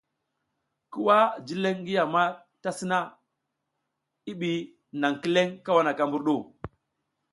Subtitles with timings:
[0.91, 2.23] Ki wah jileƞ ngi yam a
[2.61, 2.99] ta sina,
[4.31, 4.51] i ɓi
[4.99, 6.35] naƞ jileƞ kawaka mbur ɗu.